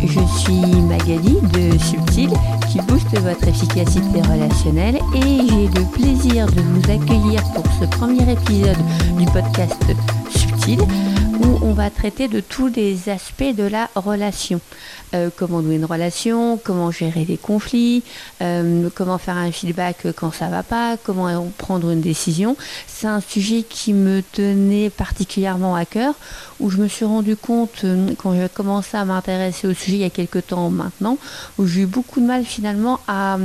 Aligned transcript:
je 0.00 0.20
suis 0.38 0.80
Magali 0.82 1.38
de 1.52 1.78
Subtil 1.78 2.30
qui 2.70 2.80
booste 2.82 3.18
votre 3.18 3.48
efficacité 3.48 4.20
relationnelle 4.22 4.96
et 5.14 5.46
j'ai 5.48 5.66
le 5.66 5.90
plaisir 5.92 6.46
de 6.46 6.60
vous 6.60 6.90
accueillir 6.90 7.42
pour 7.54 7.64
ce 7.80 7.86
premier 7.96 8.30
épisode 8.30 8.76
du 9.16 9.24
podcast 9.26 9.82
Subtil 10.30 10.80
où 10.80 11.58
on 11.62 11.72
va 11.72 11.90
traiter 11.90 12.28
de 12.28 12.40
tous 12.40 12.68
les 12.68 13.08
aspects 13.08 13.54
de 13.54 13.64
la 13.64 13.88
relation. 13.94 14.60
Euh, 15.14 15.30
comment 15.34 15.62
nouer 15.62 15.76
une 15.76 15.84
relation, 15.84 16.60
comment 16.62 16.90
gérer 16.90 17.24
les 17.24 17.38
conflits, 17.38 18.02
euh, 18.42 18.90
comment 18.94 19.18
faire 19.18 19.36
un 19.36 19.50
feedback 19.50 20.08
quand 20.14 20.32
ça 20.32 20.48
va 20.48 20.62
pas, 20.62 20.96
comment 21.02 21.50
prendre 21.56 21.90
une 21.90 22.02
décision. 22.02 22.56
C'est 22.86 23.06
un 23.06 23.20
sujet 23.20 23.62
qui 23.62 23.94
me 23.94 24.22
tenait 24.32 24.90
particulièrement 24.90 25.74
à 25.74 25.86
cœur, 25.86 26.14
où 26.60 26.70
je 26.70 26.78
me 26.78 26.88
suis 26.88 27.04
rendu 27.04 27.36
compte 27.36 27.84
euh, 27.84 28.10
quand 28.18 28.34
j'ai 28.34 28.48
commencé 28.48 28.96
à 28.96 29.04
m'intéresser 29.04 29.66
au 29.66 29.74
sujet 29.74 29.96
il 29.96 30.00
y 30.00 30.04
a 30.04 30.10
quelques 30.10 30.46
temps 30.46 30.70
maintenant, 30.70 31.18
où 31.58 31.66
j'ai 31.66 31.82
eu 31.82 31.86
beaucoup 31.86 32.20
de 32.20 32.26
mal 32.26 32.44
finalement 32.44 33.00
à, 33.06 33.38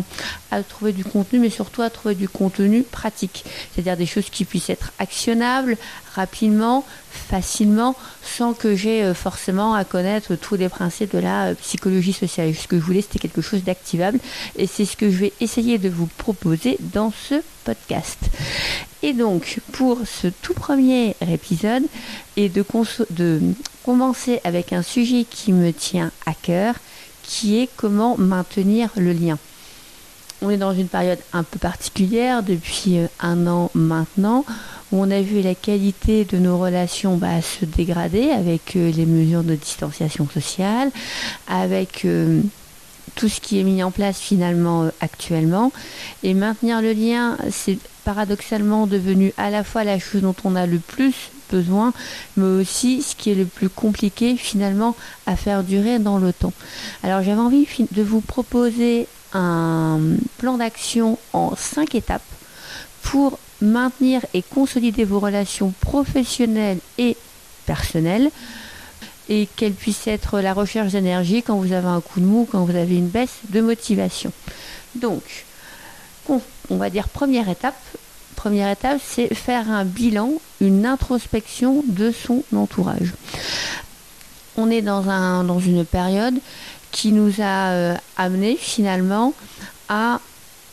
à 0.52 0.64
trouver 0.64 0.92
du 0.92 1.04
contenu, 1.04 1.40
mais 1.40 1.50
surtout 1.50 1.82
à 1.82 1.90
trouver 1.90 2.16
du 2.16 2.28
contenu 2.28 2.84
pratique, 2.84 3.46
c'est-à-dire 3.74 3.98
des 3.98 4.06
choses 4.06 4.30
qui 4.30 4.46
puissent 4.46 4.70
être 4.70 4.92
actionnables 5.00 5.78
rapidement, 6.16 6.86
facilement, 7.12 7.96
sans 8.22 8.54
que 8.54 8.76
j'ai 8.76 9.14
forcément 9.14 9.74
à 9.74 9.84
connaître 9.84 10.36
tous 10.36 10.56
les 10.56 10.70
principes 10.70 11.14
de 11.16 11.20
la 11.20 11.56
psychologie 11.56 12.14
sociale. 12.14 12.54
Ce 12.54 12.68
que 12.68 12.80
je 12.80 12.84
voulais, 12.84 13.02
c'était 13.02 13.20
quelque 13.20 13.42
chose 13.42 13.64
d'activable. 13.64 14.20
Et 14.56 14.68
c'est 14.68 14.86
ce 14.86 14.96
que 14.96 15.10
je 15.10 15.18
vais 15.18 15.34
essayer 15.42 15.80
de 15.80 15.90
vous 15.90 16.06
proposer 16.06 16.78
dans 16.80 17.12
ce 17.12 17.42
podcast. 17.64 18.20
Et 19.02 19.14
donc, 19.14 19.60
pour 19.72 20.00
ce 20.06 20.28
tout 20.28 20.54
premier 20.54 21.16
épisode, 21.30 21.84
et 22.38 22.50
de, 22.50 22.64
de 23.12 23.42
commencer 23.86 24.40
avec 24.44 24.74
un 24.74 24.82
sujet 24.82 25.26
qui 25.30 25.52
me 25.52 25.72
tient 25.72 26.12
à 26.26 26.34
cœur, 26.34 26.76
qui 27.24 27.60
est 27.60 27.70
comment 27.76 28.18
maintenir 28.18 28.90
le 28.96 29.14
lien. 29.14 29.38
On 30.42 30.50
est 30.50 30.58
dans 30.58 30.74
une 30.74 30.90
période 30.90 31.20
un 31.32 31.44
peu 31.44 31.58
particulière 31.58 32.44
depuis 32.44 32.98
euh, 32.98 33.08
un 33.22 33.48
an 33.48 33.72
maintenant 33.74 34.46
où 34.92 35.02
on 35.02 35.10
a 35.10 35.22
vu 35.22 35.42
la 35.42 35.56
qualité 35.56 36.26
de 36.26 36.38
nos 36.38 36.60
relations 36.60 37.16
bah, 37.16 37.42
se 37.42 37.66
dégrader 37.66 38.30
avec 38.30 38.76
euh, 38.76 38.92
les 38.92 39.06
mesures 39.06 39.44
de 39.44 39.56
distanciation 39.56 40.28
sociale, 40.30 40.92
avec 41.48 42.04
euh, 42.04 42.42
tout 43.16 43.30
ce 43.30 43.40
qui 43.40 43.60
est 43.60 43.64
mis 43.64 43.84
en 43.84 43.92
place 43.92 44.20
finalement 44.20 44.90
actuellement. 45.02 45.72
Et 46.24 46.34
maintenir 46.34 46.82
le 46.82 46.94
lien, 46.94 47.38
c'est 47.52 47.78
paradoxalement 48.04 48.88
devenu 48.88 49.34
à 49.38 49.50
la 49.50 49.64
fois 49.64 49.84
la 49.84 50.00
chose 50.00 50.22
dont 50.22 50.36
on 50.44 50.56
a 50.56 50.66
le 50.66 50.80
plus 50.80 51.32
besoin, 51.52 51.94
mais 52.36 52.62
aussi 52.62 53.02
ce 53.02 53.16
qui 53.16 53.32
est 53.32 53.36
le 53.36 53.46
plus 53.46 53.70
compliqué 53.70 54.36
finalement 54.36 54.96
à 55.26 55.36
faire 55.36 55.64
durer 55.64 56.00
dans 56.00 56.18
le 56.18 56.34
temps. 56.34 56.54
Alors 57.04 57.22
j'avais 57.22 57.42
envie 57.42 57.68
de 57.92 58.04
vous 58.04 58.22
proposer 58.22 59.08
un 59.34 60.00
plan 60.38 60.58
d'action 60.58 61.18
en 61.34 61.56
cinq 61.56 61.96
étapes 61.96 62.22
pour 63.02 63.40
maintenir 63.62 64.22
et 64.34 64.42
consolider 64.42 65.06
vos 65.06 65.20
relations 65.20 65.74
professionnelles 65.82 66.80
et 66.98 67.16
personnelles 67.66 68.30
et 69.30 69.48
qu'elles 69.56 69.74
puissent 69.74 70.08
être 70.08 70.40
la 70.40 70.54
recherche 70.54 70.92
d'énergie 70.92 71.44
quand 71.44 71.56
vous 71.56 71.72
avez 71.72 71.88
un 71.88 72.02
coup 72.02 72.20
de 72.20 72.26
mou, 72.26 72.48
quand 72.52 72.66
vous 72.66 72.76
avez 72.76 72.98
une 72.98 73.08
baisse 73.08 73.40
de 73.50 73.62
motivation. 73.62 74.32
Donc, 74.96 75.46
on 76.30 76.78
va 76.78 76.90
dire 76.90 77.08
première 77.08 77.50
étape. 77.50 77.80
Première 78.36 78.70
étape, 78.70 79.00
c'est 79.06 79.34
faire 79.34 79.70
un 79.70 79.86
bilan, 79.86 80.34
une 80.60 80.86
introspection 80.86 81.84
de 81.88 82.12
son 82.12 82.44
entourage. 82.56 83.14
On 84.58 84.70
est 84.70 84.82
dans 84.82 85.60
une 85.60 85.86
période 85.86 86.36
qui 86.92 87.12
nous 87.12 87.42
a 87.42 87.72
euh, 87.72 87.96
amené 88.18 88.56
finalement 88.56 89.34
à 89.90 90.20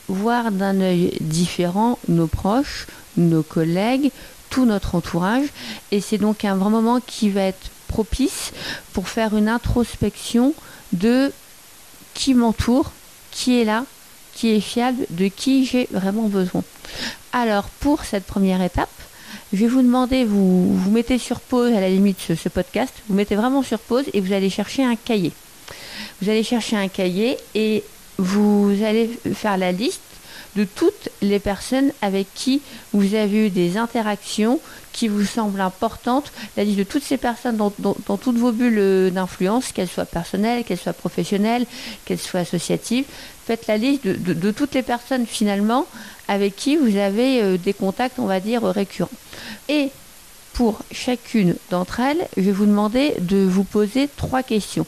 voir 0.08 0.50
d'un 0.50 0.80
œil 0.80 1.16
différent 1.20 1.98
nos 2.08 2.26
proches, 2.26 2.86
nos 3.16 3.42
collègues, 3.42 4.10
tout 4.50 4.66
notre 4.66 4.94
entourage. 4.96 5.46
Et 5.92 6.00
c'est 6.00 6.18
donc 6.18 6.44
un 6.44 6.56
vrai 6.56 6.70
moment 6.70 7.00
qui 7.04 7.30
va 7.30 7.42
être 7.42 7.70
propice 7.90 8.52
pour 8.92 9.08
faire 9.08 9.36
une 9.36 9.48
introspection 9.48 10.54
de 10.92 11.32
qui 12.14 12.34
m'entoure, 12.34 12.92
qui 13.30 13.60
est 13.60 13.64
là, 13.64 13.84
qui 14.34 14.50
est 14.54 14.60
fiable, 14.60 15.06
de 15.10 15.28
qui 15.28 15.66
j'ai 15.66 15.88
vraiment 15.90 16.28
besoin. 16.28 16.62
Alors 17.32 17.68
pour 17.80 18.04
cette 18.04 18.24
première 18.24 18.62
étape, 18.62 18.90
je 19.52 19.58
vais 19.58 19.66
vous 19.66 19.82
demander, 19.82 20.24
vous, 20.24 20.76
vous 20.76 20.90
mettez 20.90 21.18
sur 21.18 21.40
pause 21.40 21.72
à 21.72 21.80
la 21.80 21.88
limite 21.88 22.18
ce 22.20 22.48
podcast, 22.48 22.94
vous 23.08 23.14
mettez 23.14 23.34
vraiment 23.34 23.62
sur 23.62 23.78
pause 23.78 24.04
et 24.12 24.20
vous 24.20 24.32
allez 24.32 24.50
chercher 24.50 24.84
un 24.84 24.96
cahier. 24.96 25.32
Vous 26.22 26.30
allez 26.30 26.44
chercher 26.44 26.76
un 26.76 26.88
cahier 26.88 27.36
et 27.54 27.82
vous 28.18 28.72
allez 28.84 29.10
faire 29.34 29.56
la 29.56 29.72
liste 29.72 30.09
de 30.56 30.64
toutes 30.64 31.08
les 31.22 31.38
personnes 31.38 31.92
avec 32.02 32.26
qui 32.34 32.60
vous 32.92 33.14
avez 33.14 33.46
eu 33.46 33.50
des 33.50 33.76
interactions 33.76 34.60
qui 34.92 35.08
vous 35.08 35.24
semblent 35.24 35.60
importantes, 35.60 36.32
la 36.56 36.64
liste 36.64 36.78
de 36.78 36.84
toutes 36.84 37.04
ces 37.04 37.16
personnes 37.16 37.56
dans, 37.56 37.70
toutes 38.16 38.36
vos 38.36 38.52
bulles 38.52 39.10
d'influence, 39.12 39.72
qu'elles 39.72 39.88
soient 39.88 40.04
personnelles, 40.04 40.64
qu'elles 40.64 40.78
soient 40.78 40.92
professionnelles, 40.92 41.66
qu'elles 42.04 42.18
soient 42.18 42.40
associatives. 42.40 43.04
Faites 43.46 43.66
la 43.66 43.76
liste 43.76 44.06
de, 44.06 44.50
toutes 44.50 44.74
les 44.74 44.82
personnes 44.82 45.26
finalement 45.26 45.86
avec 46.28 46.56
qui 46.56 46.76
vous 46.76 46.96
avez 46.96 47.42
euh, 47.42 47.56
des 47.56 47.72
contacts, 47.72 48.18
on 48.18 48.26
va 48.26 48.40
dire, 48.40 48.62
récurrents. 48.62 49.10
Et 49.68 49.90
pour 50.52 50.80
chacune 50.92 51.56
d'entre 51.70 52.00
elles, 52.00 52.26
je 52.36 52.42
vais 52.42 52.52
vous 52.52 52.66
demander 52.66 53.14
de 53.20 53.38
vous 53.38 53.64
poser 53.64 54.08
trois 54.16 54.42
questions. 54.42 54.86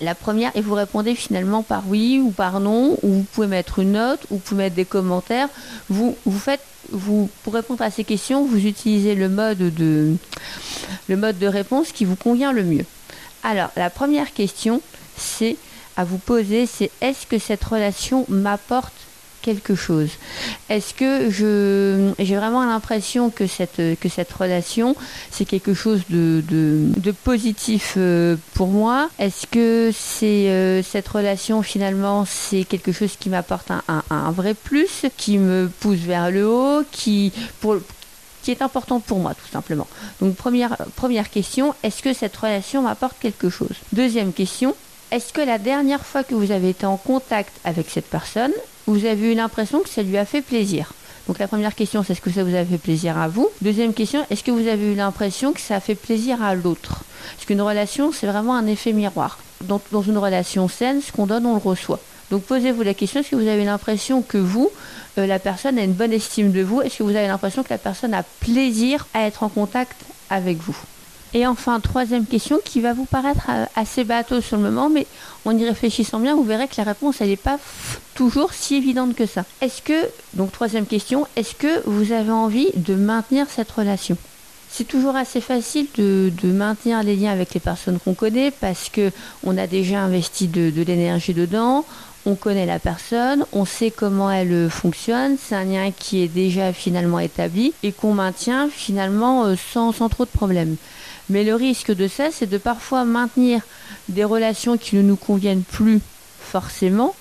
La 0.00 0.14
première, 0.14 0.54
et 0.54 0.60
vous 0.60 0.74
répondez 0.74 1.14
finalement 1.14 1.62
par 1.62 1.84
oui 1.88 2.20
ou 2.22 2.30
par 2.30 2.60
non, 2.60 2.98
ou 3.02 3.12
vous 3.12 3.26
pouvez 3.32 3.46
mettre 3.46 3.78
une 3.78 3.92
note, 3.92 4.20
ou 4.30 4.34
vous 4.34 4.40
pouvez 4.40 4.64
mettre 4.64 4.76
des 4.76 4.84
commentaires. 4.84 5.48
Vous, 5.88 6.14
faites, 6.38 6.64
vous, 6.92 7.30
pour 7.42 7.54
répondre 7.54 7.82
à 7.82 7.90
ces 7.90 8.04
questions, 8.04 8.44
vous 8.44 8.66
utilisez 8.66 9.14
le 9.14 9.30
mode 9.30 9.58
de, 9.58 10.14
le 11.08 11.16
mode 11.16 11.38
de 11.38 11.46
réponse 11.46 11.92
qui 11.92 12.04
vous 12.04 12.16
convient 12.16 12.52
le 12.52 12.64
mieux. 12.64 12.84
Alors, 13.42 13.70
la 13.76 13.88
première 13.88 14.34
question, 14.34 14.82
c'est 15.16 15.56
à 15.96 16.04
vous 16.04 16.18
poser, 16.18 16.66
c'est 16.66 16.90
est-ce 17.00 17.26
que 17.26 17.38
cette 17.38 17.64
relation 17.64 18.26
m'apporte 18.28 18.92
quelque 19.46 19.76
chose. 19.76 20.10
Est-ce 20.68 20.92
que 20.92 21.30
je 21.30 22.12
j'ai 22.18 22.36
vraiment 22.36 22.64
l'impression 22.64 23.30
que 23.30 23.46
cette 23.46 23.80
que 24.02 24.08
cette 24.16 24.32
relation 24.32 24.96
c'est 25.30 25.44
quelque 25.44 25.72
chose 25.72 26.00
de, 26.10 26.42
de, 26.48 27.12
positif 27.12 27.94
euh, 27.96 28.36
pour 28.54 28.68
moi? 28.68 29.08
Est-ce 29.20 29.46
que 29.46 29.92
c'est 29.94 30.48
euh, 30.50 30.82
cette 30.82 31.06
relation 31.06 31.62
finalement 31.62 32.24
c'est 32.26 32.64
quelque 32.64 32.90
chose 32.98 33.14
qui 33.20 33.28
m'apporte 33.30 33.70
un, 33.70 34.02
un, 34.10 34.32
vrai 34.32 34.54
plus, 34.54 35.06
qui 35.16 35.38
me 35.38 35.70
pousse 35.80 36.02
vers 36.12 36.32
le 36.32 36.44
haut, 36.48 36.82
qui 36.90 37.32
pour 37.60 37.76
qui 38.42 38.50
est 38.50 38.62
important 38.62 38.98
pour 38.98 39.18
moi 39.20 39.32
tout 39.34 39.50
simplement? 39.52 39.86
Donc 40.20 40.34
première 40.34 40.76
première 40.96 41.30
question, 41.30 41.74
est-ce 41.84 42.02
que 42.02 42.12
cette 42.12 42.36
relation 42.36 42.82
m'apporte 42.82 43.16
quelque 43.20 43.48
chose? 43.48 43.76
Deuxième 43.92 44.32
question, 44.32 44.74
est-ce 45.12 45.32
que 45.32 45.40
la 45.40 45.58
dernière 45.58 46.04
fois 46.04 46.24
que 46.24 46.34
vous 46.34 46.50
avez 46.50 46.70
été 46.70 46.84
en 46.84 46.96
contact 46.96 47.52
avec 47.64 47.90
cette 47.90 48.10
personne, 48.18 48.52
vous 48.86 49.04
avez 49.04 49.32
eu 49.32 49.34
l'impression 49.34 49.80
que 49.80 49.88
ça 49.88 50.02
lui 50.02 50.16
a 50.16 50.24
fait 50.24 50.42
plaisir. 50.42 50.92
Donc 51.26 51.38
la 51.38 51.48
première 51.48 51.74
question, 51.74 52.04
c'est 52.04 52.12
est-ce 52.12 52.20
que 52.20 52.30
ça 52.30 52.44
vous 52.44 52.54
a 52.54 52.64
fait 52.64 52.78
plaisir 52.78 53.18
à 53.18 53.26
vous. 53.26 53.48
Deuxième 53.60 53.92
question, 53.92 54.24
est-ce 54.30 54.44
que 54.44 54.52
vous 54.52 54.68
avez 54.68 54.92
eu 54.92 54.94
l'impression 54.94 55.52
que 55.52 55.60
ça 55.60 55.76
a 55.76 55.80
fait 55.80 55.96
plaisir 55.96 56.40
à 56.40 56.54
l'autre? 56.54 57.02
Parce 57.34 57.46
qu'une 57.46 57.60
relation, 57.60 58.12
c'est 58.12 58.28
vraiment 58.28 58.54
un 58.54 58.66
effet 58.66 58.92
miroir. 58.92 59.38
Dans, 59.64 59.80
une 60.02 60.18
relation 60.18 60.68
saine, 60.68 61.00
ce 61.00 61.10
qu'on 61.10 61.26
donne, 61.26 61.46
on 61.46 61.54
le 61.54 61.60
reçoit. 61.60 61.98
Donc 62.30 62.42
posez-vous 62.42 62.82
la 62.82 62.94
question, 62.94 63.20
est-ce 63.20 63.30
que 63.30 63.36
vous 63.36 63.48
avez 63.48 63.64
l'impression 63.64 64.22
que 64.22 64.38
vous, 64.38 64.70
euh, 65.18 65.26
la 65.26 65.38
personne 65.38 65.78
a 65.78 65.82
une 65.82 65.92
bonne 65.92 66.12
estime 66.12 66.52
de 66.52 66.62
vous? 66.62 66.82
Est-ce 66.82 66.98
que 66.98 67.02
vous 67.02 67.16
avez 67.16 67.26
l'impression 67.26 67.62
que 67.62 67.70
la 67.70 67.78
personne 67.78 68.14
a 68.14 68.22
plaisir 68.22 69.06
à 69.14 69.26
être 69.26 69.42
en 69.42 69.48
contact 69.48 69.96
avec 70.30 70.58
vous? 70.58 70.76
Et 71.36 71.46
enfin, 71.46 71.80
troisième 71.80 72.24
question 72.24 72.58
qui 72.64 72.80
va 72.80 72.94
vous 72.94 73.04
paraître 73.04 73.48
euh, 73.50 73.66
assez 73.76 74.04
bateau 74.04 74.40
sur 74.40 74.56
le 74.56 74.62
moment, 74.62 74.88
mais 74.88 75.06
en 75.44 75.54
y 75.54 75.66
réfléchissant 75.66 76.18
bien, 76.18 76.34
vous 76.34 76.44
verrez 76.44 76.66
que 76.66 76.76
la 76.78 76.84
réponse, 76.84 77.20
elle 77.20 77.28
n'est 77.28 77.36
pas 77.36 77.58
toujours 78.14 78.54
si 78.54 78.76
évidente 78.76 79.14
que 79.14 79.26
ça. 79.26 79.44
Est-ce 79.60 79.82
que, 79.82 80.08
donc 80.32 80.50
troisième 80.52 80.86
question, 80.86 81.26
est-ce 81.36 81.54
que 81.54 81.86
vous 81.86 82.12
avez 82.12 82.30
envie 82.30 82.70
de 82.74 82.94
maintenir 82.94 83.48
cette 83.54 83.70
relation? 83.70 84.16
C'est 84.70 84.88
toujours 84.88 85.14
assez 85.14 85.42
facile 85.42 85.88
de, 85.98 86.32
maintenir 86.44 87.02
les 87.02 87.16
liens 87.16 87.32
avec 87.32 87.52
les 87.52 87.60
personnes 87.60 87.98
qu'on 87.98 88.14
connaît 88.14 88.50
parce 88.50 88.88
que 88.88 89.12
on 89.44 89.58
a 89.58 89.66
déjà 89.66 90.00
investi 90.00 90.48
de, 90.48 90.72
l'énergie 90.84 91.34
dedans, 91.34 91.84
on 92.24 92.34
connaît 92.34 92.64
la 92.64 92.78
personne, 92.78 93.44
on 93.52 93.66
sait 93.66 93.90
comment 93.90 94.30
elle 94.30 94.70
fonctionne, 94.70 95.36
c'est 95.38 95.54
un 95.54 95.64
lien 95.64 95.90
qui 95.90 96.22
est 96.22 96.28
déjà 96.28 96.72
finalement 96.72 97.18
établi 97.18 97.74
et 97.82 97.92
qu'on 97.92 98.14
maintient 98.14 98.70
finalement 98.70 99.44
euh, 99.44 99.54
sans 99.56 99.92
trop 100.08 100.24
de 100.24 100.30
problèmes. 100.30 100.76
Mais 101.28 101.44
le 101.44 101.54
risque 101.54 101.94
de 101.94 102.08
ça, 102.08 102.30
c'est 102.30 102.48
de 102.48 102.58
parfois 102.58 103.04
maintenir 103.04 103.62
des 104.08 104.24
relations 104.24 104.76
qui 104.76 104.96
ne 104.96 105.02
nous 105.02 105.16
conviennent 105.16 105.62
plus 105.62 106.00
forcément 106.40 107.14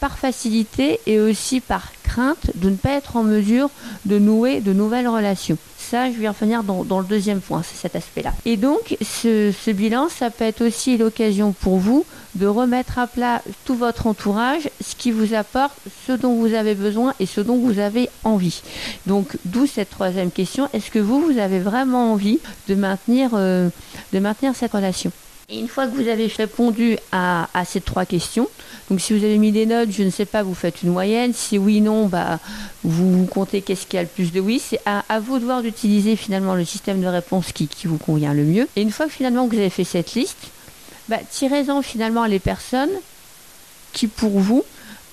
par 0.00 0.16
facilité 0.16 1.00
et 1.06 1.18
aussi 1.20 1.60
par 1.60 1.92
crainte 2.04 2.50
de 2.54 2.70
ne 2.70 2.76
pas 2.76 2.90
être 2.90 3.16
en 3.16 3.24
mesure 3.24 3.68
de 4.06 4.18
nouer 4.18 4.60
de 4.60 4.72
nouvelles 4.72 5.08
relations. 5.08 5.58
ça, 5.76 6.10
je 6.12 6.18
vais 6.18 6.28
revenir 6.28 6.62
dans, 6.62 6.84
dans 6.84 7.00
le 7.00 7.06
deuxième 7.06 7.40
point, 7.40 7.62
c'est 7.62 7.80
cet 7.80 7.96
aspect-là. 7.96 8.32
Et 8.44 8.56
donc, 8.56 8.96
ce, 9.00 9.52
ce 9.52 9.70
bilan, 9.70 10.08
ça 10.08 10.30
peut 10.30 10.44
être 10.44 10.64
aussi 10.64 10.96
l'occasion 10.96 11.52
pour 11.52 11.78
vous 11.78 12.04
de 12.38 12.46
remettre 12.46 12.98
à 12.98 13.06
plat 13.06 13.42
tout 13.64 13.74
votre 13.74 14.06
entourage, 14.06 14.70
ce 14.80 14.94
qui 14.94 15.10
vous 15.10 15.34
apporte, 15.34 15.76
ce 16.06 16.12
dont 16.12 16.34
vous 16.34 16.54
avez 16.54 16.74
besoin 16.74 17.14
et 17.20 17.26
ce 17.26 17.40
dont 17.40 17.58
vous 17.58 17.78
avez 17.78 18.08
envie. 18.24 18.62
Donc, 19.06 19.36
d'où 19.44 19.66
cette 19.66 19.90
troisième 19.90 20.30
question 20.30 20.68
est-ce 20.72 20.90
que 20.90 20.98
vous, 20.98 21.20
vous 21.20 21.38
avez 21.38 21.58
vraiment 21.58 22.12
envie 22.12 22.38
de 22.68 22.74
maintenir, 22.74 23.30
euh, 23.34 23.68
de 24.12 24.18
maintenir 24.18 24.54
cette 24.54 24.72
relation? 24.72 25.10
Et 25.50 25.58
une 25.58 25.68
fois 25.68 25.86
que 25.86 25.94
vous 25.94 26.08
avez 26.08 26.26
répondu 26.26 26.98
à, 27.10 27.48
ces 27.64 27.80
trois 27.80 28.04
questions, 28.04 28.48
donc 28.90 29.00
si 29.00 29.18
vous 29.18 29.24
avez 29.24 29.38
mis 29.38 29.50
des 29.50 29.64
notes, 29.64 29.90
je 29.90 30.02
ne 30.02 30.10
sais 30.10 30.26
pas, 30.26 30.42
vous 30.42 30.52
faites 30.52 30.82
une 30.82 30.90
moyenne. 30.90 31.32
Si 31.32 31.56
oui, 31.56 31.80
non, 31.80 32.04
bah, 32.04 32.38
vous 32.84 33.24
comptez 33.24 33.62
qu'est-ce 33.62 33.86
qui 33.86 33.96
a 33.96 34.02
le 34.02 34.08
plus 34.08 34.30
de 34.30 34.40
oui. 34.40 34.60
C'est 34.62 34.80
à, 34.84 35.04
à 35.08 35.20
vous 35.20 35.38
de 35.38 35.44
voir 35.46 35.62
d'utiliser 35.62 36.16
finalement 36.16 36.54
le 36.54 36.66
système 36.66 37.00
de 37.00 37.06
réponse 37.06 37.52
qui, 37.52 37.66
qui, 37.66 37.86
vous 37.86 37.96
convient 37.96 38.34
le 38.34 38.44
mieux. 38.44 38.68
Et 38.76 38.82
une 38.82 38.90
fois 38.90 39.06
que 39.06 39.12
finalement 39.12 39.46
vous 39.46 39.56
avez 39.56 39.70
fait 39.70 39.84
cette 39.84 40.12
liste, 40.12 40.50
bah, 41.08 41.18
tirez-en 41.30 41.82
finalement 41.82 42.26
les 42.26 42.38
personnes 42.38 42.90
qui 43.92 44.06
pour 44.06 44.38
vous 44.38 44.64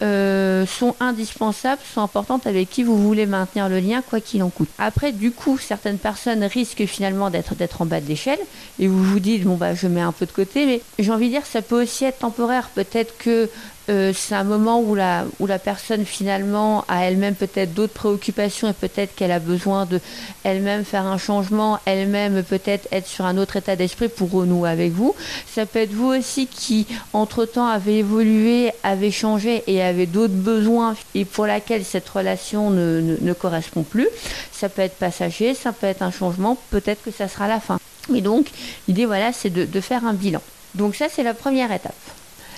euh, 0.01 0.65
sont 0.65 0.93
indispensables, 0.99 1.81
sont 1.93 2.01
importantes, 2.01 2.47
avec 2.47 2.69
qui 2.69 2.83
vous 2.83 2.97
voulez 2.97 3.25
maintenir 3.25 3.69
le 3.69 3.79
lien, 3.79 4.01
quoi 4.01 4.19
qu'il 4.19 4.43
en 4.43 4.49
coûte. 4.49 4.67
Après, 4.77 5.13
du 5.13 5.31
coup, 5.31 5.57
certaines 5.57 5.99
personnes 5.99 6.43
risquent 6.43 6.85
finalement 6.85 7.29
d'être 7.29 7.55
d'être 7.55 7.81
en 7.81 7.85
bas 7.85 8.01
de 8.01 8.07
l'échelle, 8.07 8.39
et 8.77 8.87
vous 8.89 9.01
vous 9.01 9.19
dites 9.21 9.45
bon 9.45 9.55
bah 9.55 9.73
je 9.73 9.87
mets 9.87 10.01
un 10.01 10.11
peu 10.11 10.25
de 10.25 10.31
côté, 10.31 10.65
mais 10.65 10.81
j'ai 10.99 11.11
envie 11.11 11.27
de 11.27 11.35
dire 11.35 11.45
ça 11.45 11.61
peut 11.61 11.81
aussi 11.81 12.03
être 12.03 12.19
temporaire. 12.19 12.69
Peut-être 12.75 13.17
que 13.17 13.49
euh, 13.89 14.13
c'est 14.15 14.33
un 14.33 14.43
moment 14.43 14.79
où 14.79 14.95
la, 14.95 15.25
où 15.39 15.45
la 15.45 15.59
personne 15.59 16.05
finalement 16.05 16.85
a 16.87 17.05
elle-même 17.05 17.35
peut-être 17.35 17.73
d'autres 17.73 17.93
préoccupations 17.93 18.67
et 18.69 18.73
peut-être 18.73 19.13
qu'elle 19.15 19.31
a 19.31 19.39
besoin 19.39 19.85
de 19.85 19.99
elle-même 20.43 20.83
faire 20.83 21.05
un 21.05 21.17
changement, 21.17 21.79
elle-même 21.85 22.43
peut-être 22.43 22.87
être 22.91 23.07
sur 23.07 23.25
un 23.25 23.37
autre 23.37 23.57
état 23.57 23.75
d'esprit 23.75 24.09
pour 24.09 24.31
renouer 24.31 24.69
avec 24.69 24.91
vous. 24.91 25.15
Ça 25.47 25.65
peut 25.65 25.79
être 25.79 25.93
vous 25.93 26.07
aussi 26.07 26.47
qui 26.47 26.87
entre-temps 27.13 27.67
avez 27.67 27.99
évolué, 27.99 28.71
avez 28.83 29.11
changé 29.11 29.63
et 29.67 29.83
avez 29.83 30.07
d'autres 30.07 30.33
besoins 30.33 30.95
et 31.13 31.25
pour 31.25 31.45
laquelle 31.45 31.85
cette 31.85 32.09
relation 32.09 32.71
ne, 32.71 33.01
ne, 33.01 33.17
ne 33.21 33.33
correspond 33.33 33.83
plus. 33.83 34.07
Ça 34.51 34.67
peut 34.69 34.81
être 34.81 34.95
passager, 34.95 35.53
ça 35.53 35.71
peut 35.71 35.87
être 35.87 36.01
un 36.01 36.11
changement, 36.11 36.57
peut-être 36.71 37.03
que 37.03 37.11
ça 37.11 37.27
sera 37.27 37.47
la 37.47 37.59
fin. 37.59 37.79
Mais 38.09 38.21
donc 38.21 38.47
l'idée 38.87 39.05
voilà 39.05 39.31
c'est 39.31 39.49
de, 39.51 39.65
de 39.65 39.81
faire 39.81 40.05
un 40.05 40.13
bilan. 40.13 40.41
Donc 40.73 40.95
ça 40.95 41.05
c'est 41.09 41.23
la 41.23 41.33
première 41.33 41.71
étape. 41.71 41.93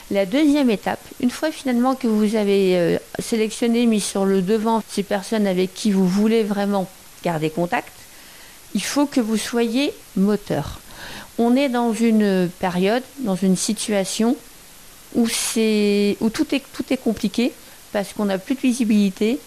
La 0.10 0.26
deuxième 0.26 0.70
étape, 0.70 1.02
une 1.20 1.30
fois 1.30 1.52
finalement 1.52 1.94
que 1.96 2.08
vous 2.08 2.36
avez 2.36 2.78
euh, 2.78 2.98
sélectionné, 3.20 3.86
mis 3.86 4.00
sur 4.00 4.24
le 4.24 4.42
devant 4.42 4.82
ces 4.88 5.04
personnes 5.04 5.46
avec 5.46 5.74
qui 5.74 5.92
vous 5.92 6.08
voulez 6.08 6.44
vraiment 6.44 6.88
garder 7.24 7.50
contact, 7.50 7.92
il 8.74 8.84
faut 8.84 9.06
que 9.06 9.20
vous 9.20 9.36
soyez 9.36 9.94
moteur. 10.16 10.80
On 11.38 11.58
est 11.58 11.68
dans 11.68 11.92
une 11.92 12.50
période, 12.60 13.04
dans 13.20 13.36
une 13.36 13.58
situation 13.58 14.38
où, 15.14 15.24
où 15.26 16.30
tout 16.30 16.48
est 16.54 16.98
compliqué 17.04 17.52
parce 17.92 18.14
qu'on 18.14 18.26
n'a 18.26 18.38
plus 18.38 18.56
de 18.56 18.62
visibilité, 18.62 19.40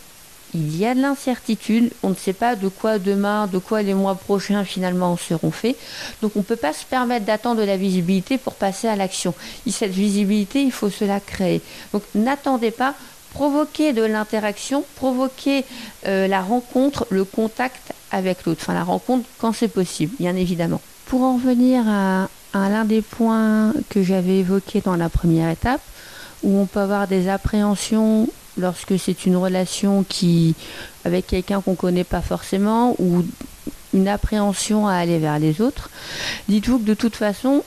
il 0.54 0.76
y 0.76 0.86
a 0.86 0.94
de 0.94 1.00
l'incertitude, 1.00 1.90
on 2.02 2.10
ne 2.10 2.14
sait 2.14 2.32
pas 2.32 2.56
de 2.56 2.68
quoi 2.68 2.98
demain, 2.98 3.46
de 3.46 3.58
quoi 3.58 3.82
les 3.82 3.94
mois 3.94 4.14
prochains 4.14 4.64
finalement 4.64 5.16
seront 5.16 5.50
faits. 5.50 5.76
Donc 6.22 6.32
on 6.36 6.40
ne 6.40 6.44
peut 6.44 6.56
pas 6.56 6.72
se 6.72 6.84
permettre 6.84 7.24
d'attendre 7.24 7.60
de 7.60 7.66
la 7.66 7.76
visibilité 7.76 8.38
pour 8.38 8.54
passer 8.54 8.88
à 8.88 8.96
l'action. 8.96 9.34
Et 9.66 9.70
cette 9.70 9.92
visibilité, 9.92 10.62
il 10.62 10.72
faut 10.72 10.90
se 10.90 11.04
la 11.04 11.20
créer. 11.20 11.62
Donc 11.92 12.02
n'attendez 12.14 12.70
pas, 12.70 12.94
provoquez 13.32 13.92
de 13.92 14.02
l'interaction, 14.02 14.84
provoquez 14.96 15.64
euh, 16.06 16.26
la 16.26 16.42
rencontre, 16.42 17.06
le 17.10 17.24
contact 17.24 17.92
avec 18.10 18.44
l'autre. 18.44 18.60
Enfin 18.62 18.74
la 18.74 18.84
rencontre 18.84 19.26
quand 19.38 19.52
c'est 19.52 19.68
possible, 19.68 20.14
bien 20.18 20.34
évidemment. 20.36 20.80
Pour 21.06 21.22
en 21.22 21.34
revenir 21.34 21.84
à, 21.88 22.28
à 22.54 22.68
l'un 22.68 22.84
des 22.84 23.02
points 23.02 23.72
que 23.88 24.02
j'avais 24.02 24.38
évoqué 24.38 24.80
dans 24.80 24.96
la 24.96 25.08
première 25.08 25.50
étape, 25.50 25.80
où 26.42 26.58
on 26.58 26.66
peut 26.66 26.80
avoir 26.80 27.06
des 27.06 27.28
appréhensions 27.28 28.28
lorsque 28.60 28.98
c'est 28.98 29.26
une 29.26 29.36
relation 29.36 30.04
qui 30.08 30.54
avec 31.04 31.26
quelqu'un 31.26 31.60
qu'on 31.60 31.74
connaît 31.74 32.04
pas 32.04 32.20
forcément 32.20 32.94
ou 32.98 33.24
une 33.92 34.08
appréhension 34.08 34.86
à 34.86 34.94
aller 34.94 35.18
vers 35.18 35.38
les 35.38 35.60
autres, 35.60 35.90
dites-vous 36.48 36.78
que 36.78 36.84
de 36.84 36.94
toute 36.94 37.16
façon, 37.16 37.64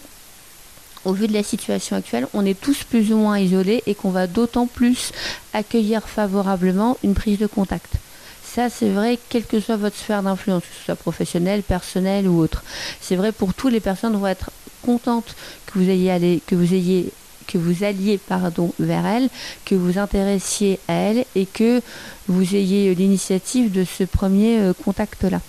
au 1.05 1.13
vu 1.13 1.27
de 1.27 1.33
la 1.33 1.43
situation 1.43 1.97
actuelle, 1.97 2.27
on 2.33 2.45
est 2.45 2.59
tous 2.59 2.83
plus 2.83 3.11
ou 3.11 3.17
moins 3.17 3.39
isolés 3.39 3.83
et 3.85 3.95
qu'on 3.95 4.11
va 4.11 4.27
d'autant 4.27 4.67
plus 4.67 5.11
accueillir 5.53 6.07
favorablement 6.07 6.97
une 7.03 7.13
prise 7.13 7.39
de 7.39 7.47
contact. 7.47 7.95
Ça, 8.43 8.69
c'est 8.69 8.89
vrai, 8.89 9.17
quelle 9.29 9.45
que 9.45 9.59
soit 9.59 9.77
votre 9.77 9.97
sphère 9.97 10.21
d'influence, 10.21 10.61
que 10.61 10.75
ce 10.79 10.85
soit 10.85 10.95
professionnelle, 10.95 11.63
personnelle 11.63 12.27
ou 12.27 12.39
autre. 12.39 12.63
C'est 13.01 13.15
vrai 13.15 13.31
pour 13.31 13.53
tous 13.55 13.67
les 13.67 13.79
personnes 13.79 14.15
vont 14.15 14.27
être 14.27 14.51
contentes 14.83 15.35
que 15.65 15.79
vous 15.79 15.89
ayez 15.89 16.11
allé, 16.11 16.41
que 16.45 16.53
vous 16.53 16.73
ayez 16.73 17.11
que 17.47 17.57
vous 17.57 17.83
alliez 17.83 18.17
pardon, 18.17 18.73
vers 18.79 19.05
elle, 19.05 19.29
que 19.65 19.75
vous 19.75 19.97
intéressiez 19.97 20.79
à 20.87 20.93
elle 20.93 21.25
et 21.35 21.45
que 21.45 21.81
vous 22.27 22.55
ayez 22.55 22.93
l'initiative 22.95 23.71
de 23.71 23.83
ce 23.85 24.03
premier 24.03 24.59
euh, 24.59 24.73
contact-là. 24.73 25.41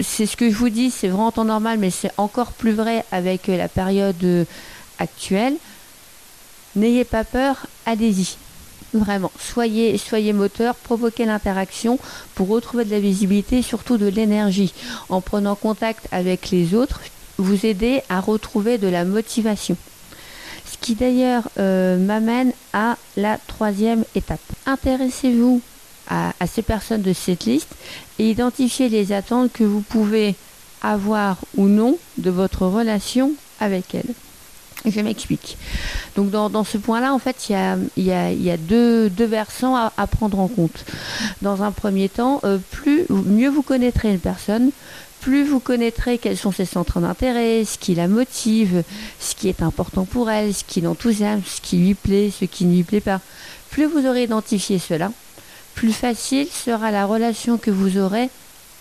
C'est 0.00 0.26
ce 0.26 0.36
que 0.36 0.50
je 0.50 0.56
vous 0.56 0.68
dis, 0.68 0.90
c'est 0.90 1.08
vraiment 1.08 1.28
en 1.28 1.32
temps 1.32 1.44
normal, 1.44 1.78
mais 1.78 1.90
c'est 1.90 2.10
encore 2.18 2.52
plus 2.52 2.72
vrai 2.72 3.04
avec 3.12 3.46
la 3.46 3.68
période 3.68 4.22
euh, 4.24 4.44
actuelle. 4.98 5.54
N'ayez 6.74 7.04
pas 7.04 7.24
peur, 7.24 7.66
allez-y. 7.86 8.36
Vraiment, 8.92 9.32
soyez, 9.38 9.98
soyez 9.98 10.32
moteur, 10.32 10.74
provoquez 10.74 11.24
l'interaction 11.24 11.98
pour 12.34 12.48
retrouver 12.48 12.84
de 12.84 12.90
la 12.90 13.00
visibilité 13.00 13.58
et 13.58 13.62
surtout 13.62 13.96
de 13.96 14.06
l'énergie. 14.06 14.72
En 15.08 15.20
prenant 15.20 15.54
contact 15.54 16.06
avec 16.12 16.50
les 16.50 16.74
autres, 16.74 17.00
vous 17.38 17.66
aider 17.66 18.02
à 18.08 18.20
retrouver 18.20 18.78
de 18.78 18.88
la 18.88 19.04
motivation 19.04 19.76
qui 20.86 20.94
d'ailleurs 20.94 21.48
euh, 21.58 21.98
m'amène 21.98 22.52
à 22.72 22.96
la 23.16 23.38
troisième 23.48 24.04
étape. 24.14 24.38
Intéressez-vous 24.66 25.60
à, 26.06 26.32
à, 26.38 26.46
ces 26.46 26.62
personnes 26.62 27.02
de 27.02 27.12
cette 27.12 27.44
liste 27.44 27.74
et 28.20 28.30
identifiez 28.30 28.88
les 28.88 29.10
attentes 29.10 29.52
que 29.52 29.64
vous 29.64 29.80
pouvez 29.80 30.36
avoir 30.82 31.38
ou 31.56 31.66
non 31.66 31.98
de 32.18 32.30
votre 32.30 32.66
relation 32.66 33.32
avec 33.58 33.96
elles. 33.96 34.14
Je 34.86 35.00
m'explique. 35.00 35.56
Donc 36.14 36.30
dans, 36.30 36.64
ce 36.64 36.78
point-là, 36.78 37.12
en 37.12 37.18
fait, 37.18 37.48
il 37.48 38.04
y 38.04 38.50
a, 38.50 38.56
deux, 38.56 39.10
versants 39.18 39.74
à, 39.74 39.92
à, 39.96 40.06
prendre 40.06 40.38
en 40.38 40.48
compte. 40.48 40.84
Dans 41.42 41.62
un 41.62 41.72
premier 41.72 42.08
temps, 42.08 42.40
euh, 42.44 42.58
plus 42.70 43.06
mieux 43.10 43.48
vous 43.48 43.62
connaîtrez 43.62 44.10
une 44.10 44.20
personne, 44.20 44.70
plus 45.20 45.44
vous 45.44 45.60
connaîtrez 45.60 46.18
quels 46.18 46.36
sont 46.36 46.52
ses 46.52 46.64
centres 46.64 47.00
d'intérêt, 47.00 47.64
ce 47.64 47.78
qui 47.78 47.94
la 47.94 48.06
motive, 48.06 48.84
ce 49.18 49.34
qui 49.34 49.48
est 49.48 49.60
important 49.60 50.04
pour 50.04 50.30
elle, 50.30 50.54
ce 50.54 50.62
qui 50.62 50.80
l'enthousiasme, 50.80 51.42
ce 51.44 51.60
qui 51.60 51.78
lui 51.78 51.94
plaît, 51.94 52.30
ce 52.30 52.44
qui 52.44 52.64
ne 52.64 52.76
lui 52.76 52.84
plaît 52.84 53.00
pas. 53.00 53.20
Plus 53.70 53.86
vous 53.86 54.06
aurez 54.06 54.22
identifié 54.24 54.78
cela, 54.78 55.10
plus 55.74 55.92
facile 55.92 56.46
sera 56.46 56.90
la 56.90 57.06
relation 57.06 57.58
que 57.58 57.70
vous 57.70 57.98
aurez 57.98 58.30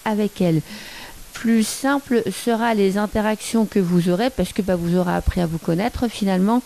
avec 0.06 0.40
elle. 0.40 0.62
Plus 1.46 1.68
simple 1.68 2.24
sera 2.32 2.74
les 2.74 2.98
interactions 2.98 3.68
que 3.68 3.78
vous 3.78 4.10
aurez 4.10 4.32
parce 4.32 4.52
que 4.52 4.64
bah, 4.64 4.76
vous 4.76 4.98
aurez 4.98 5.14
appris 5.14 5.42
à 5.42 5.46
vous 5.46 5.60
connaître 5.60 6.08
finalement 6.08 6.64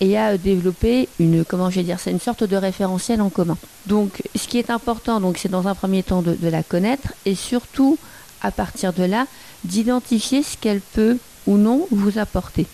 et 0.00 0.18
à 0.18 0.36
développer 0.36 1.08
une 1.18 1.46
comment 1.46 1.70
c'est 1.70 2.10
une 2.10 2.20
sorte 2.20 2.44
de 2.44 2.54
référentiel 2.54 3.22
en 3.22 3.30
commun. 3.30 3.56
Donc 3.86 4.22
ce 4.36 4.46
qui 4.46 4.58
est 4.58 4.68
important 4.68 5.18
donc 5.18 5.38
c'est 5.38 5.48
dans 5.48 5.66
un 5.66 5.74
premier 5.74 6.02
temps 6.02 6.20
de 6.20 6.36
la 6.42 6.62
connaître 6.62 7.14
et 7.24 7.34
surtout 7.34 7.96
à 8.42 8.50
partir 8.50 8.92
de 8.92 9.04
là, 9.04 9.26
d'identifier 9.64 10.42
ce 10.42 10.58
qu'elle 10.58 10.82
peut 10.82 11.16
ou 11.46 11.56
non 11.56 11.86
vous 11.90 12.18
apporter. 12.18 12.66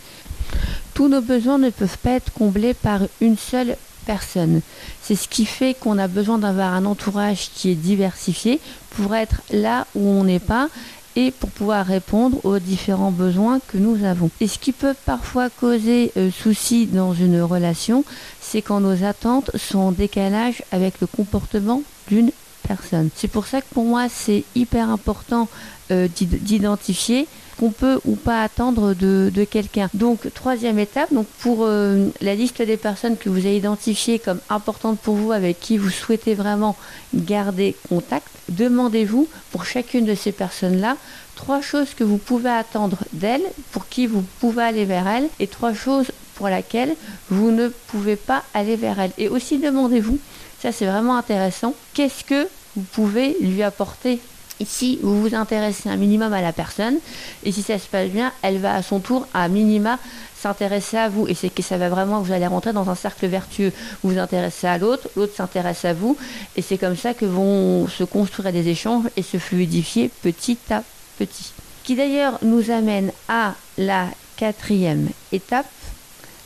Tous 0.93 1.09
nos 1.09 1.21
besoins 1.21 1.59
ne 1.59 1.71
peuvent 1.71 1.99
pas 1.99 2.15
être 2.15 2.33
comblés 2.33 2.75
par 2.75 2.99
une 3.21 3.39
seule 3.39 3.77
personne. 4.07 4.61
C'est 5.05 5.15
ce 5.15 5.29
qui 5.29 5.47
fait 5.47 5.75
qu'on 5.75 5.99
a 5.99 6.09
besoin 6.09 6.39
d'avoir 6.39 6.75
un 6.75 6.85
entourage 6.85 7.51
qui 7.55 7.71
est 7.71 7.77
diversifié 7.77 8.59
pour 8.97 9.15
être 9.15 9.37
là 9.53 9.87
où 9.95 10.05
on 10.05 10.25
n'est 10.25 10.41
pas 10.41 10.69
et 11.17 11.31
pour 11.31 11.51
pouvoir 11.51 11.87
répondre 11.87 12.45
aux 12.45 12.59
différents 12.59 13.11
besoins 13.11 13.61
que 13.69 13.79
nous 13.79 14.05
avons. 14.05 14.31
Et 14.41 14.49
ce 14.49 14.59
qui 14.59 14.73
peut 14.73 14.95
parfois 15.07 15.51
causer 15.51 16.13
euh, 16.17 16.31
souci 16.31 16.87
dans 16.87 17.15
une 17.15 17.41
relation, 17.41 18.05
c'est 18.41 18.63
quand 18.63 18.81
nos 18.81 19.05
attentes 19.05 19.51
sont 19.57 19.79
en 19.79 19.93
décalage 19.93 20.63
avec 20.73 21.01
le 21.01 21.07
comportement 21.07 21.83
d'une 22.09 22.31
personne. 22.67 23.11
C'est 23.15 23.29
pour 23.29 23.47
ça 23.47 23.61
que 23.61 23.67
pour 23.73 23.85
moi 23.85 24.09
c'est 24.09 24.45
hyper 24.55 24.89
important 24.89 25.49
euh, 25.91 26.09
d'identifier 26.09 27.27
qu'on 27.57 27.71
peut 27.71 28.01
ou 28.05 28.17
pas 28.17 28.43
attendre 28.43 28.95
de, 28.95 29.31
quelqu'un. 29.51 29.89
Donc 29.95 30.33
troisième 30.35 30.79
étape, 30.79 31.13
donc 31.13 31.27
pour 31.41 31.59
euh, 31.63 32.09
la 32.21 32.35
liste 32.35 32.63
des 32.63 32.77
personnes 32.77 33.17
que 33.17 33.29
vous 33.29 33.39
avez 33.39 33.57
identifiées 33.57 34.19
comme 34.19 34.41
importantes 34.51 34.99
pour 34.99 35.15
vous, 35.15 35.33
avec 35.33 35.61
qui 35.61 35.79
vous 35.79 35.91
souhaitez 35.91 36.35
vraiment 36.35 36.77
garder 37.15 37.77
contact, 37.89 38.29
demandez-vous 38.49 39.29
pour 39.51 39.65
chacune 39.65 40.05
de 40.05 40.15
ces 40.15 40.33
personnes-là 40.33 40.97
trois 41.35 41.61
choses 41.61 41.95
que 41.95 42.05
vous 42.05 42.19
pouvez 42.19 42.51
attendre 42.51 42.99
d'elles, 43.13 43.45
pour 43.73 43.89
qui 43.89 44.07
vous 44.07 44.25
pouvez 44.41 44.63
aller 44.63 44.85
vers 44.85 45.09
elles, 45.09 45.29
et 45.41 45.47
trois 45.47 45.75
choses 45.75 46.11
pour 46.37 46.49
lesquelles 46.49 46.95
vous 47.29 47.51
ne 47.51 47.69
pouvez 47.69 48.17
pas 48.17 48.45
aller 48.55 48.77
vers 48.77 49.01
elles. 49.01 49.13
Et 49.19 49.29
aussi 49.29 49.59
demandez-vous 49.59 50.19
ça, 50.65 50.73
c'est 50.73 50.87
vraiment 50.87 51.19
intéressant. 51.19 51.75
Qu'est-ce 51.93 52.25
que 52.25 52.49
vous 52.75 52.85
pouvez 52.93 53.37
lui 53.43 53.63
apporter 53.63 54.19
Ici, 54.61 55.01
vous 55.03 55.21
vous 55.21 55.35
intéressez 55.35 55.89
un 55.89 55.97
minimum 55.97 56.33
à 56.33 56.41
la 56.41 56.53
personne 56.53 56.99
et 57.43 57.51
si 57.51 57.63
ça 57.63 57.79
se 57.79 57.89
passe 57.89 58.09
bien, 58.09 58.33
elle 58.43 58.59
va 58.59 58.75
à 58.75 58.83
son 58.83 59.01
tour 59.01 59.27
à 59.35 59.49
minima 59.49 59.99
s'intéresser 60.41 60.97
à 60.97 61.09
vous 61.09 61.27
et 61.27 61.35
c'est 61.35 61.49
que 61.49 61.63
ça 61.63 61.77
va 61.77 61.89
vraiment, 61.89 62.21
vous 62.21 62.33
allez 62.33 62.47
rentrer 62.47 62.73
dans 62.73 62.89
un 62.89 62.95
cercle 62.95 63.27
vertueux. 63.27 63.73
Vous 64.03 64.11
vous 64.13 64.19
intéressez 64.19 64.69
à 64.69 64.79
l'autre, 64.79 65.09
l'autre 65.17 65.35
s'intéresse 65.35 65.85
à 65.85 65.93
vous 65.93 66.17
et 66.55 66.63
c'est 66.63 66.79
comme 66.79 66.97
ça 66.97 67.15
que 67.15 67.25
vont 67.25 67.89
se 67.89 68.05
construire 68.05 68.53
des 68.53 68.69
échanges 68.69 69.07
et 69.17 69.23
se 69.23 69.39
fluidifier 69.39 70.09
petit 70.23 70.59
à 70.71 70.85
petit. 71.19 71.53
Qui 71.83 71.97
d'ailleurs 71.97 72.39
nous 72.43 72.71
amène 72.71 73.11
à 73.29 73.55
la 73.77 74.07
quatrième 74.37 75.09
étape, 75.33 75.67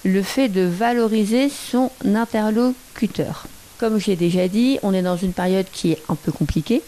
le 0.05 0.23
fait 0.23 0.49
de 0.49 0.63
valoriser 0.63 1.51
son 1.51 1.91
interlocuteur. 2.05 3.47
Comme 3.79 3.99
j'ai 3.99 4.17
déjà 4.17 4.49
dit, 4.49 4.79
on 4.83 4.95
est 4.95 5.03
dans 5.03 5.17
une 5.17 5.33
période 5.33 5.67
qui 5.73 5.93
est 5.93 6.03
un 6.09 6.15
peu 6.15 6.33
compliquée 6.33 6.83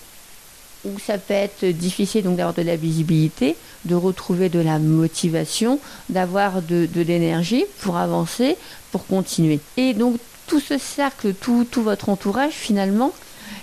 où 0.85 0.99
ça 0.99 1.19
peut 1.19 1.35
être 1.35 1.65
difficile 1.67 2.25
donc 2.25 2.37
d'avoir 2.37 2.55
de 2.55 2.63
la 2.63 2.77
visibilité, 2.77 3.57
de 3.85 3.95
retrouver 3.95 4.49
de 4.49 4.61
la 4.61 4.79
motivation, 4.79 5.79
d'avoir 6.09 6.63
de, 6.63 6.89
l'énergie 6.97 7.65
pour 7.81 7.97
avancer, 7.97 8.57
pour 8.93 9.07
continuer. 9.07 9.61
Et 9.77 9.95
donc 9.95 10.17
tout 10.47 10.61
ce 10.61 10.79
cercle, 10.79 11.35
tout, 11.35 11.67
tout 11.71 11.83
votre 11.83 12.09
entourage 12.09 12.53
finalement, 12.53 13.13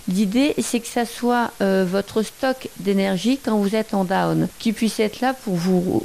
L'idée, 0.09 0.55
c'est 0.61 0.79
que 0.79 0.87
ça 0.87 1.05
soit 1.05 1.51
euh, 1.61 1.85
votre 1.89 2.21
stock 2.21 2.69
d'énergie 2.79 3.39
quand 3.43 3.57
vous 3.57 3.75
êtes 3.75 3.93
en 3.93 4.05
down, 4.05 4.47
qui 4.57 4.71
puisse 4.71 5.01
être 5.01 5.19
là 5.19 5.33
pour 5.33 5.55
vous 5.55 6.01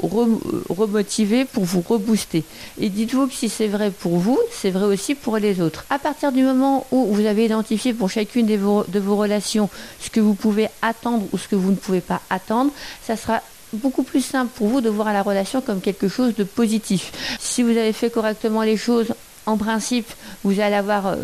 remotiver, 0.69 1.45
pour 1.45 1.65
vous 1.65 1.85
rebooster. 1.89 2.43
Et 2.81 2.89
dites-vous 2.89 3.29
que 3.29 3.35
si 3.35 3.49
c'est 3.49 3.69
vrai 3.69 3.91
pour 3.91 4.19
vous, 4.19 4.39
c'est 4.51 4.71
vrai 4.71 4.87
aussi 4.87 5.15
pour 5.15 5.39
les 5.39 5.61
autres. 5.61 5.85
À 5.89 6.01
partir 6.01 6.33
du 6.33 6.43
moment 6.43 6.85
où 6.91 7.07
vous 7.13 7.27
avez 7.27 7.45
identifié 7.45 7.95
pour 7.95 8.11
chacune 8.11 8.47
de 8.47 8.57
vos, 8.57 8.85
relations 9.17 9.71
ce 10.01 10.11
que 10.11 10.21
vous 10.21 10.35
pouvez 10.35 10.69
attendre 10.81 11.25
ou 11.33 11.39
ce 11.39 11.47
que 11.47 11.57
vous 11.57 11.71
ne 11.71 11.77
pouvez 11.77 12.01
pas 12.01 12.21
attendre, 12.29 12.73
ça 13.07 13.17
sera 13.17 13.41
beaucoup 13.73 14.03
plus 14.03 14.25
simple 14.25 14.51
pour 14.57 14.67
vous 14.67 14.81
de 14.81 14.89
voir 14.89 15.13
la 15.13 15.23
relation 15.23 15.61
comme 15.61 15.81
quelque 15.81 16.09
chose 16.09 16.35
de 16.35 16.45
positif. 16.45 17.13
Si 17.39 17.63
vous 17.63 17.71
avez 17.71 17.93
fait 17.93 18.11
correctement 18.11 18.63
les 18.63 18.77
choses, 18.77 19.15
en 19.47 19.57
principe, 19.57 20.07
vous 20.45 20.61
allez 20.61 20.75
avoir 20.75 21.07
euh, 21.07 21.17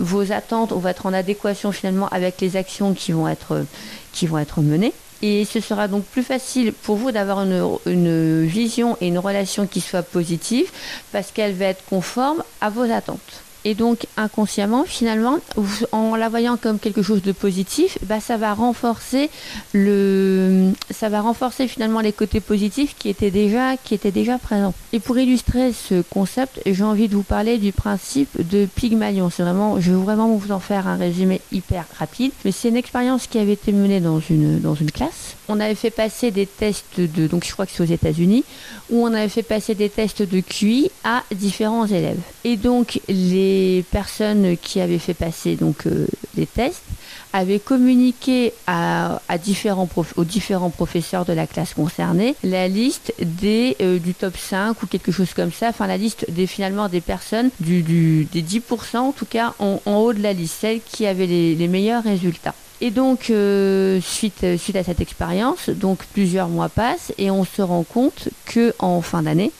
vos 0.00 0.32
attentes, 0.32 0.72
on 0.72 0.78
va 0.78 0.90
être 0.90 1.06
en 1.06 1.12
adéquation 1.12 1.72
finalement 1.72 2.08
avec 2.08 2.40
les 2.40 2.56
actions 2.56 2.94
qui 2.94 3.12
vont 3.12 3.28
être, 3.28 3.64
qui 4.12 4.26
vont 4.26 4.38
être 4.38 4.60
menées. 4.60 4.92
Et 5.22 5.44
ce 5.44 5.60
sera 5.60 5.88
donc 5.88 6.04
plus 6.04 6.22
facile 6.22 6.72
pour 6.72 6.96
vous 6.96 7.10
d'avoir 7.10 7.42
une, 7.42 7.78
une 7.86 8.44
vision 8.44 8.96
et 9.00 9.08
une 9.08 9.18
relation 9.18 9.66
qui 9.66 9.80
soit 9.80 10.02
positive 10.02 10.70
parce 11.12 11.30
qu'elle 11.30 11.54
va 11.54 11.66
être 11.66 11.84
conforme 11.86 12.42
à 12.60 12.68
vos 12.68 12.90
attentes. 12.90 13.42
Et 13.64 13.74
donc 13.74 14.06
inconsciemment, 14.16 14.84
finalement, 14.84 15.38
en 15.92 16.16
la 16.16 16.28
voyant 16.28 16.58
comme 16.58 16.78
quelque 16.78 17.02
chose 17.02 17.22
de 17.22 17.32
positif, 17.32 17.96
bah, 18.02 18.20
ça 18.20 18.36
va 18.36 18.52
renforcer 18.52 19.30
le, 19.72 20.70
ça 20.90 21.08
va 21.08 21.22
renforcer 21.22 21.66
finalement 21.66 22.00
les 22.00 22.12
côtés 22.12 22.40
positifs 22.40 22.94
qui 22.98 23.08
étaient 23.08 23.30
déjà, 23.30 23.76
qui 23.78 23.94
étaient 23.94 24.10
déjà 24.10 24.38
présents. 24.38 24.74
Et 24.92 25.00
pour 25.00 25.18
illustrer 25.18 25.72
ce 25.72 26.02
concept, 26.02 26.60
j'ai 26.66 26.84
envie 26.84 27.08
de 27.08 27.14
vous 27.14 27.22
parler 27.22 27.56
du 27.56 27.72
principe 27.72 28.28
de 28.50 28.66
Pygmalion. 28.66 29.30
C'est 29.30 29.42
vraiment, 29.42 29.80
je 29.80 29.92
vais 29.92 30.02
vraiment 30.02 30.28
vous 30.28 30.52
en 30.52 30.60
faire 30.60 30.86
un 30.86 30.96
résumé 30.96 31.40
hyper 31.50 31.86
rapide, 31.98 32.32
mais 32.44 32.52
c'est 32.52 32.68
une 32.68 32.76
expérience 32.76 33.26
qui 33.26 33.38
avait 33.38 33.54
été 33.54 33.72
menée 33.72 34.00
dans 34.00 34.20
une, 34.20 34.60
dans 34.60 34.74
une 34.74 34.90
classe. 34.90 35.36
On 35.48 35.60
avait 35.60 35.74
fait 35.74 35.90
passer 35.90 36.30
des 36.30 36.46
tests 36.46 37.00
de, 37.00 37.26
donc 37.26 37.44
je 37.46 37.52
crois 37.52 37.66
que 37.66 37.72
c'est 37.72 37.82
aux 37.82 37.86
États-Unis, 37.86 38.44
où 38.90 39.04
on 39.04 39.12
avait 39.12 39.28
fait 39.28 39.42
passer 39.42 39.74
des 39.74 39.88
tests 39.88 40.22
de 40.22 40.40
QI 40.40 40.90
à 41.02 41.22
différents 41.34 41.86
élèves. 41.86 42.20
Et 42.44 42.56
donc 42.56 43.00
les 43.08 43.53
les 43.54 43.82
personnes 43.82 44.56
qui 44.56 44.80
avaient 44.80 44.98
fait 44.98 45.14
passer 45.14 45.56
donc 45.56 45.86
euh, 45.86 46.06
les 46.36 46.46
tests 46.46 46.84
avaient 47.32 47.58
communiqué 47.58 48.52
à, 48.66 49.20
différents 49.42 49.88
aux 50.16 50.24
différents 50.24 50.70
professeurs 50.70 51.24
de 51.24 51.32
la 51.32 51.46
classe 51.46 51.74
concernée 51.74 52.34
la 52.42 52.68
liste 52.68 53.12
des 53.20 53.76
euh, 53.80 53.98
du 53.98 54.14
top 54.14 54.36
5 54.36 54.82
ou 54.82 54.86
quelque 54.86 55.12
chose 55.12 55.32
comme 55.34 55.52
ça, 55.52 55.68
enfin 55.68 55.86
la 55.86 55.96
liste 55.96 56.26
des 56.30 56.46
finalement 56.46 56.88
des 56.88 57.00
personnes 57.00 57.50
du, 57.60 57.82
des 58.24 58.42
10% 58.42 58.98
en 58.98 59.12
tout 59.12 59.26
cas 59.26 59.54
en, 59.58 59.78
haut 59.86 60.12
de 60.12 60.22
la 60.22 60.32
liste, 60.32 60.56
celles 60.60 60.80
qui 60.80 61.06
avaient 61.06 61.26
les, 61.26 61.68
meilleurs 61.68 62.04
résultats. 62.04 62.54
Et 62.80 62.90
donc, 62.90 63.30
euh, 63.30 64.00
suite, 64.00 64.44
suite 64.58 64.76
à 64.76 64.84
cette 64.84 65.00
expérience, 65.00 65.70
donc 65.70 66.04
plusieurs 66.12 66.48
mois 66.48 66.68
passent 66.68 67.12
et 67.18 67.30
on 67.30 67.44
se 67.44 67.62
rend 67.62 67.84
compte 67.84 68.28
que 68.44 68.74
en 68.78 69.00
fin 69.00 69.22
d'année, 69.22 69.52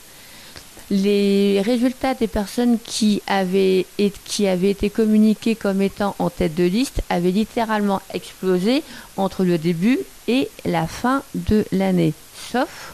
les 0.91 1.61
résultats 1.61 2.13
des 2.13 2.27
personnes 2.27 2.77
qui 2.79 3.21
avaient, 3.27 3.85
été 3.97 4.89
communiquées 4.89 5.55
comme 5.55 5.81
étant 5.81 6.15
en 6.19 6.29
tête 6.29 6.55
de 6.55 6.63
liste 6.63 7.01
avaient 7.09 7.31
littéralement 7.31 8.01
explosé 8.13 8.83
entre 9.17 9.43
le 9.43 9.57
début 9.57 9.99
et 10.27 10.49
la 10.63 10.87
fin 10.87 11.23
de 11.33 11.65
l'année. 11.71 12.13
Sauf 12.51 12.93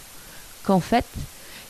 qu'en 0.63 0.79
fait, 0.79 1.05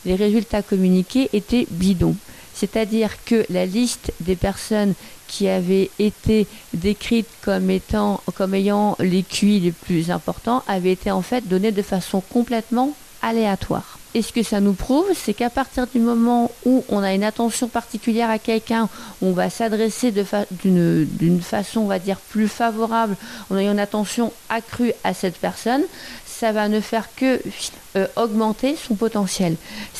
les 0.04 0.14
résultats 0.14 0.62
communiqués 0.62 1.28
étaient 1.32 1.66
bidons. 1.70 2.16
C'est-à-dire 2.54 3.24
que 3.24 3.44
la 3.48 3.66
liste 3.66 4.12
des 4.20 4.36
personnes 4.36 4.94
qui 5.26 5.48
avaient 5.48 5.90
été 5.98 6.46
décrites 6.74 7.28
comme 7.40 7.70
étant 7.70 8.20
comme 8.34 8.54
ayant 8.54 8.96
les 9.00 9.22
QI 9.22 9.60
les 9.60 9.72
plus 9.72 10.10
importants 10.10 10.62
avait 10.68 10.92
été 10.92 11.10
en 11.10 11.22
fait 11.22 11.48
donnée 11.48 11.72
de 11.72 11.82
façon 11.82 12.20
complètement 12.20 12.94
aléatoire. 13.22 13.91
Et 14.14 14.20
ce 14.20 14.32
que 14.32 14.42
ça 14.42 14.60
nous 14.60 14.74
prouve, 14.74 15.06
c'est 15.14 15.32
qu'à 15.32 15.48
partir 15.48 15.86
du 15.86 15.98
moment 15.98 16.50
où 16.66 16.84
on 16.90 17.02
a 17.02 17.14
une 17.14 17.24
attention 17.24 17.68
particulière 17.68 18.28
à 18.28 18.38
quelqu'un, 18.38 18.88
on 19.22 19.32
va 19.32 19.48
s'adresser 19.48 20.12
d'une 20.12 21.40
façon, 21.40 21.80
on 21.80 21.86
va 21.86 21.98
dire, 21.98 22.18
plus 22.18 22.48
favorable, 22.48 23.16
en 23.50 23.56
ayant 23.56 23.72
une 23.72 23.78
attention 23.78 24.32
accrue 24.50 24.92
à 25.02 25.14
cette 25.14 25.38
personne, 25.38 25.82
ça 26.26 26.52
va 26.52 26.68
ne 26.68 26.80
faire 26.80 27.08
que 27.14 27.40
euh, 27.96 28.06
augmenter 28.16 28.76
son 28.76 28.96
potentiel. 28.96 29.56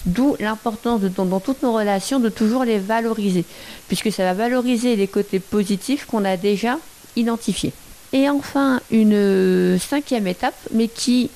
D'où 0.07 0.37
l'importance 0.40 1.00
dans, 1.00 1.40
toutes 1.40 1.62
nos 1.62 1.73
relations 1.73 2.19
de 2.19 2.28
toujours 2.28 2.64
les 2.64 2.78
valoriser, 2.78 3.45
puisque 3.88 4.12
ça 4.12 4.25
va 4.25 4.35
valoriser 4.35 4.97
les 4.97 5.09
côtés 5.09 5.40
positifs 5.40 6.04
qu'on 6.04 6.25
a 6.25 6.37
déjà 6.37 6.78
identifiés. 7.16 7.73
Et 8.12 8.28
enfin, 8.28 8.81
une 8.90 9.78
cinquième 9.78 10.26
étape, 10.26 10.57
mais 10.75 10.88
qui 10.88 11.31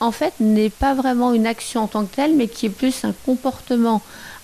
en 0.00 0.12
fait, 0.12 0.34
n'est 0.40 0.70
pas 0.70 0.94
vraiment 0.94 1.32
une 1.32 1.46
action 1.46 1.82
en 1.82 1.86
tant 1.86 2.04
que 2.04 2.14
telle, 2.14 2.34
mais 2.34 2.48
qui 2.48 2.66
est 2.66 2.70
plus 2.70 3.04
un 3.04 3.14
comportement 3.24 4.02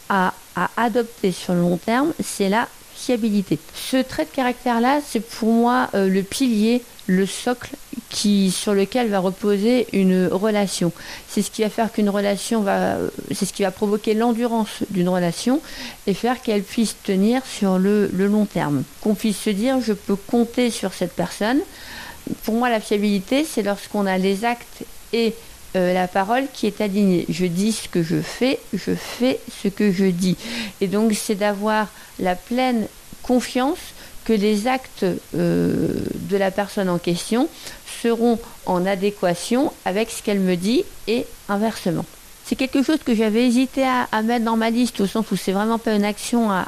à, 0.08 0.32
adopter 0.76 1.32
sur 1.32 1.54
le 1.54 1.60
long 1.60 1.78
terme, 1.78 2.12
c'est 2.22 2.50
la 2.50 2.68
fiabilité. 2.94 3.58
Ce 3.74 3.96
trait 3.96 4.26
de 4.26 4.30
caractère-là, 4.30 5.00
c'est 5.06 5.20
pour 5.20 5.50
moi 5.50 5.88
euh, 5.94 6.08
le 6.08 6.22
pilier, 6.22 6.82
le 7.06 7.24
socle 7.24 7.70
qui, 8.10 8.50
sur 8.50 8.74
lequel 8.74 9.08
va 9.08 9.18
reposer 9.18 9.86
une 9.94 10.26
relation. 10.26 10.92
C'est 11.26 11.40
ce 11.40 11.50
qui 11.50 11.62
va 11.62 11.70
faire 11.70 11.90
qu'une 11.90 12.10
relation 12.10 12.60
va, 12.60 12.96
c'est 13.34 13.46
ce 13.46 13.54
qui 13.54 13.62
va 13.62 13.70
provoquer 13.70 14.12
l'endurance 14.12 14.82
d'une 14.90 15.08
relation 15.08 15.62
et 16.06 16.12
faire 16.12 16.42
qu'elle 16.42 16.62
puisse 16.62 16.96
tenir 17.02 17.40
sur 17.46 17.78
le 17.78 18.08
long 18.08 18.44
terme. 18.44 18.82
Qu'on 19.00 19.14
puisse 19.14 19.38
se 19.38 19.50
dire, 19.50 19.80
je 19.80 19.94
peux 19.94 20.16
compter 20.16 20.70
sur 20.70 20.92
cette 20.92 21.14
personne. 21.14 21.60
Pour 22.44 22.54
moi, 22.54 22.68
la 22.70 22.80
fiabilité, 22.80 23.44
c'est 23.44 23.62
lorsqu'on 23.62 24.06
a 24.06 24.18
les 24.18 24.44
actes 24.44 24.84
et 25.12 25.34
euh, 25.74 25.94
la 25.94 26.06
parole 26.06 26.44
qui 26.52 26.66
est 26.66 26.80
alignée. 26.80 27.24
Je 27.28 27.46
dis 27.46 27.72
ce 27.72 27.88
que 27.88 28.02
je 28.02 28.20
fais, 28.20 28.58
je 28.74 28.94
fais 28.94 29.40
ce 29.62 29.68
que 29.68 29.90
je 29.90 30.04
dis. 30.04 30.36
Et 30.80 30.86
donc 30.86 31.14
c'est 31.14 31.34
d'avoir 31.34 31.88
la 32.18 32.34
pleine 32.34 32.86
confiance 33.22 33.78
que 34.24 34.32
les 34.32 34.66
actes 34.66 35.06
euh, 35.34 35.88
de 36.14 36.36
la 36.36 36.50
personne 36.50 36.88
en 36.88 36.98
question 36.98 37.48
seront 38.02 38.38
en 38.66 38.86
adéquation 38.86 39.72
avec 39.84 40.10
ce 40.10 40.22
qu'elle 40.22 40.40
me 40.40 40.56
dit 40.56 40.84
et 41.06 41.26
inversement 41.48 42.04
c'est 42.52 42.56
quelque 42.56 42.82
chose 42.82 42.98
que 43.02 43.14
j'avais 43.14 43.46
hésité 43.46 43.82
à, 43.82 44.20
mettre 44.20 44.44
dans 44.44 44.58
ma 44.58 44.68
liste 44.68 45.00
au 45.00 45.06
sens 45.06 45.30
où 45.30 45.36
c'est 45.36 45.52
vraiment 45.52 45.78
pas 45.78 45.94
une 45.94 46.04
action 46.04 46.50
à, 46.50 46.66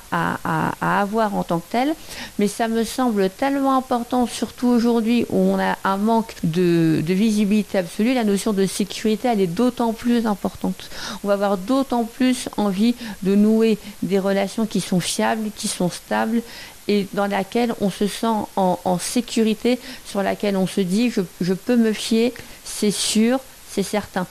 avoir 0.81 1.37
en 1.37 1.45
tant 1.45 1.59
que 1.59 1.71
telle, 1.71 1.95
mais 2.39 2.49
ça 2.49 2.69
me 2.69 2.85
semble 2.85 3.29
tellement 3.29 3.77
important, 3.77 4.27
surtout 4.27 4.69
aujourd'hui 4.69 5.27
où 5.29 5.37
on 5.37 5.59
a 5.59 5.77
un 5.85 5.99
manque 5.99 6.37
de, 6.43 7.03
visibilité 7.07 7.77
absolue, 7.77 8.15
la 8.15 8.25
notion 8.25 8.55
de 8.55 8.65
sécurité 8.65 9.29
elle 9.29 9.43
est 9.43 9.47
d'autant 9.47 9.93
plus 9.93 10.27
importante. 10.27 10.89
On 11.23 11.29
va 11.29 11.35
avoir 11.35 11.59
d'autant 11.59 12.05
plus 12.05 12.49
envie 12.57 12.95
de 13.23 13.35
nouer 13.35 13.77
des 14.03 14.19
relations 14.19 14.65
qui 14.65 14.81
sont 14.81 15.01
fiables, 15.01 15.51
qui 15.55 15.69
sont 15.69 15.91
stables 15.91 16.41
et 16.89 17.07
dans 17.13 17.27
laquelle 17.27 17.75
on 17.83 17.91
se 17.91 18.07
sent 18.07 18.47
en, 18.57 18.99
sécurité, 18.99 19.79
sur 20.07 20.23
laquelle 20.23 20.57
on 20.57 20.67
se 20.67 20.81
dit 20.81 21.13
je 21.43 21.53
peux 21.53 21.77
me 21.77 21.93
fier, 21.93 22.33
c'est 22.65 22.91
sûr, 22.91 23.39
c'est 23.71 23.83
certain. 23.83 24.27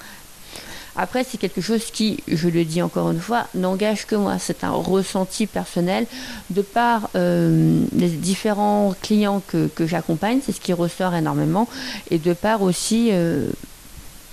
Après, 0.95 1.23
c'est 1.23 1.38
quelque 1.38 1.62
chose 1.62 1.85
qui, 1.91 2.19
je 2.27 2.47
le 2.47 2.63
dis 2.65 2.81
encore 2.81 3.09
une 3.09 3.19
fois, 3.19 3.47
n'engage 3.55 4.05
que 4.05 4.15
moi. 4.15 4.38
C'est 4.38 4.63
un 4.63 4.71
ressenti 4.71 5.47
personnel 5.47 6.05
de 6.51 6.62
par 6.62 7.09
euh, 7.15 7.83
les 7.95 8.09
différents 8.09 8.93
clients 9.01 9.41
que, 9.47 9.69
j'accompagne, 9.88 10.39
c'est 10.45 10.51
ce 10.51 10.62
qui 10.62 10.73
ressort 10.73 11.15
énormément, 11.15 11.67
et 12.12 12.19
de 12.19 12.33
par 12.33 12.62
aussi 12.62 13.09
euh, 13.12 13.47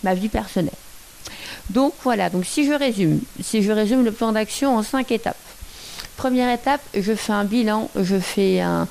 ma 0.04 0.14
vie 0.14 0.28
personnelle. 0.28 0.74
Donc 1.70 1.94
voilà, 2.02 2.28
donc 2.30 2.44
si 2.44 2.66
je 2.66 2.72
résume, 2.72 3.20
si 3.42 3.62
je 3.62 3.72
résume 3.72 4.04
le 4.04 4.12
plan 4.12 4.32
d'action 4.32 4.76
en 4.76 4.82
cinq 4.82 5.12
étapes. 5.12 5.36
première 6.16 6.52
étape, 6.52 6.82
je 6.94 7.14
fais 7.14 7.32
un 7.32 7.44
bilan, 7.44 7.88
je 7.96 8.18
fais 8.18 8.60
un, 8.60 8.86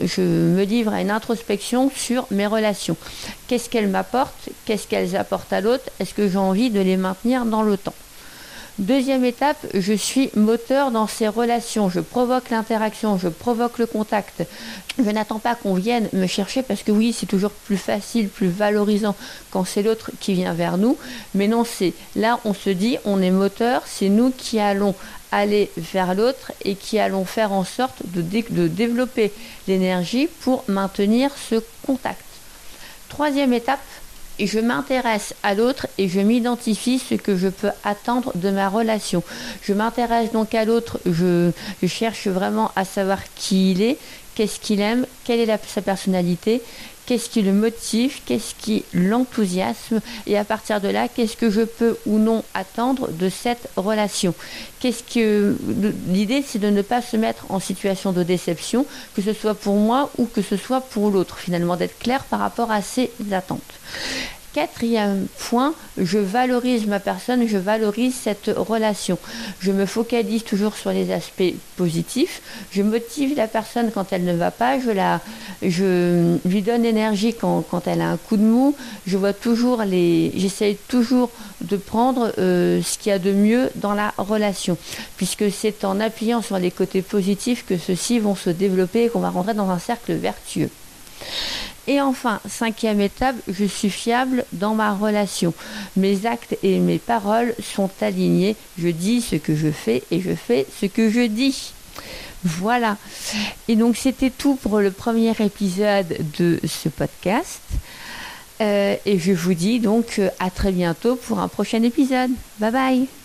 je 0.00 0.20
me 0.20 0.64
livre 0.64 0.92
à 0.92 1.00
une 1.00 1.10
introspection 1.10 1.90
sur 1.94 2.26
mes 2.30 2.46
relations. 2.46 2.96
Qu'est-ce 3.46 3.68
qu'elles 3.68 3.88
m'apportent? 3.88 4.48
Qu'est-ce 4.64 4.86
qu'elles 4.86 5.16
apportent 5.16 5.52
à 5.52 5.60
l'autre? 5.60 5.84
Est-ce 6.00 6.14
que 6.14 6.28
j'ai 6.28 6.38
envie 6.38 6.70
de 6.70 6.80
les 6.80 6.96
maintenir 6.96 7.44
dans 7.44 7.62
le 7.62 7.76
temps? 7.76 7.94
Deuxième 8.78 9.24
étape, 9.26 9.58
je 9.74 9.92
suis 9.92 10.30
moteur 10.34 10.90
dans 10.90 11.06
ces 11.06 11.28
relations. 11.28 11.90
Je 11.90 12.00
provoque 12.00 12.48
l'interaction, 12.48 13.18
je 13.18 13.28
provoque 13.28 13.78
le 13.78 13.84
contact. 13.84 14.44
Je 14.98 15.10
n'attends 15.10 15.38
pas 15.38 15.54
qu'on 15.54 15.74
vienne 15.74 16.08
me 16.14 16.26
chercher 16.26 16.62
parce 16.62 16.82
que 16.82 16.90
oui, 16.90 17.14
c'est 17.16 17.26
toujours 17.26 17.50
plus 17.50 17.76
facile, 17.76 18.28
plus 18.28 18.48
valorisant 18.48 19.14
quand 19.50 19.66
c'est 19.66 19.82
l'autre 19.82 20.10
qui 20.20 20.32
vient 20.32 20.54
vers 20.54 20.78
nous. 20.78 20.96
Mais 21.34 21.48
non, 21.48 21.64
c'est 21.64 21.92
là, 22.16 22.40
on 22.46 22.54
se 22.54 22.70
dit, 22.70 22.96
on 23.04 23.20
est 23.20 23.30
moteur, 23.30 23.82
c'est 23.84 24.08
nous 24.08 24.30
qui 24.30 24.58
allons 24.58 24.94
aller 25.32 25.70
vers 25.76 26.14
l'autre 26.14 26.52
et 26.64 26.76
qui 26.76 26.98
allons 26.98 27.24
faire 27.24 27.52
en 27.52 27.64
sorte 27.64 28.02
de, 28.04 28.20
développer 28.68 29.32
l'énergie 29.66 30.28
pour 30.42 30.62
maintenir 30.68 31.30
ce 31.50 31.56
contact. 31.84 32.24
Troisième 33.08 33.52
étape, 33.52 33.80
je 34.38 34.60
m'intéresse 34.60 35.34
à 35.42 35.54
l'autre 35.54 35.86
et 35.98 36.08
je 36.08 36.20
m'identifie 36.20 36.98
ce 36.98 37.14
que 37.14 37.36
je 37.36 37.48
peux 37.48 37.70
attendre 37.84 38.32
de 38.34 38.50
ma 38.50 38.68
relation. 38.68 39.22
Je 39.62 39.72
m'intéresse 39.72 40.32
donc 40.32 40.54
à 40.54 40.64
l'autre, 40.64 41.00
je, 41.06 41.50
cherche 41.86 42.28
vraiment 42.28 42.70
à 42.76 42.84
savoir 42.84 43.18
qui 43.34 43.72
il 43.72 43.82
est, 43.82 43.98
qu'est-ce 44.34 44.60
qu'il 44.60 44.80
aime, 44.80 45.06
quelle 45.24 45.40
est 45.40 45.66
sa 45.66 45.82
personnalité, 45.82 46.62
qu'est-ce 47.06 47.28
qui 47.28 47.42
le 47.42 47.52
motive, 47.52 48.20
qu'est-ce 48.24 48.54
qui 48.54 48.84
l'enthousiasme, 48.92 50.00
et 50.26 50.38
à 50.38 50.44
partir 50.44 50.80
de 50.80 50.88
là, 50.88 51.08
qu'est-ce 51.08 51.36
que 51.36 51.50
je 51.50 51.62
peux 51.62 51.96
ou 52.06 52.18
non 52.18 52.44
attendre 52.54 53.08
de 53.10 53.28
cette 53.28 53.68
relation? 53.76 54.34
L'idée, 54.82 56.44
c'est 56.46 56.58
de 56.58 56.70
ne 56.70 56.82
pas 56.82 57.02
se 57.02 57.16
mettre 57.16 57.46
en 57.50 57.60
situation 57.60 58.12
de 58.12 58.22
déception, 58.22 58.86
que 59.14 59.22
ce 59.22 59.32
soit 59.32 59.54
pour 59.54 59.76
moi 59.76 60.10
ou 60.18 60.26
que 60.26 60.42
ce 60.42 60.56
soit 60.56 60.80
pour 60.80 61.10
l'autre, 61.10 61.38
finalement, 61.38 61.76
d'être 61.76 61.98
clair 61.98 62.24
par 62.24 62.40
rapport 62.40 62.70
à 62.70 62.82
ses 62.82 63.10
attentes. 63.30 63.60
Quatrième 64.52 65.28
point, 65.38 65.72
je 65.96 66.18
valorise 66.18 66.86
ma 66.86 67.00
personne, 67.00 67.48
je 67.48 67.56
valorise 67.56 68.14
cette 68.14 68.50
relation. 68.54 69.18
Je 69.60 69.72
me 69.72 69.86
focalise 69.86 70.44
toujours 70.44 70.76
sur 70.76 70.90
les 70.90 71.10
aspects 71.10 71.54
positifs. 71.78 72.42
Je 72.70 72.82
motive 72.82 73.34
la 73.34 73.48
personne 73.48 73.90
quand 73.90 74.12
elle 74.12 74.24
ne 74.24 74.34
va 74.34 74.50
pas. 74.50 74.78
Je, 74.78 76.36
lui 76.46 76.60
donne 76.60 76.84
énergie 76.84 77.32
quand, 77.32 77.86
elle 77.86 78.02
a 78.02 78.10
un 78.10 78.18
coup 78.18 78.36
de 78.36 78.42
mou. 78.42 78.76
Je 79.06 79.16
vois 79.16 79.32
toujours 79.32 79.84
les, 79.84 80.32
j'essaye 80.36 80.76
toujours 80.86 81.30
de 81.62 81.78
prendre 81.78 82.34
euh, 82.36 82.82
ce 82.82 82.98
qu'il 82.98 83.08
y 83.08 83.14
a 83.14 83.18
de 83.18 83.32
mieux 83.32 83.70
dans 83.76 83.94
la 83.94 84.12
relation, 84.18 84.76
puisque 85.16 85.50
c'est 85.50 85.82
en 85.86 85.98
appuyant 85.98 86.42
sur 86.42 86.58
les 86.58 86.70
côtés 86.70 87.00
positifs 87.00 87.64
que 87.66 87.78
ceux-ci 87.78 88.18
vont 88.18 88.34
se 88.34 88.50
développer 88.50 89.04
et 89.04 89.08
qu'on 89.08 89.20
va 89.20 89.30
rentrer 89.30 89.54
dans 89.54 89.70
un 89.70 89.78
cercle 89.78 90.12
vertueux. 90.12 90.68
Et 91.88 92.00
enfin, 92.00 92.40
cinquième 92.48 93.00
étape, 93.00 93.34
je 93.48 93.64
suis 93.64 93.90
fiable 93.90 94.44
dans 94.52 94.74
ma 94.74 94.94
relation. 94.94 95.52
Mes 95.96 96.26
actes 96.26 96.56
et 96.62 96.78
mes 96.78 96.98
paroles 96.98 97.54
sont 97.60 97.90
alignés. 98.00 98.56
Je 98.78 98.88
dis 98.88 99.20
ce 99.20 99.36
que 99.36 99.56
je 99.56 99.70
fais 99.70 100.04
et 100.10 100.20
je 100.20 100.34
fais 100.34 100.66
ce 100.80 100.86
que 100.86 101.10
je 101.10 101.26
dis. 101.26 101.72
Voilà. 102.44 102.96
Et 103.68 103.76
donc 103.76 103.96
c'était 103.96 104.30
tout 104.30 104.54
pour 104.56 104.78
le 104.78 104.90
premier 104.90 105.32
épisode 105.40 106.16
de 106.38 106.60
ce 106.64 106.88
podcast. 106.88 107.60
Euh, 108.60 108.96
et 109.06 109.18
je 109.18 109.32
vous 109.32 109.54
dis 109.54 109.80
donc 109.80 110.20
à 110.38 110.50
très 110.50 110.70
bientôt 110.70 111.16
pour 111.16 111.40
un 111.40 111.48
prochain 111.48 111.82
épisode. 111.82 112.30
Bye 112.60 112.70
bye 112.72 113.21